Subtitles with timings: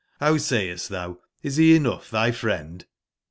[0.19, 2.87] Row sayest thou, is he enough thy friend?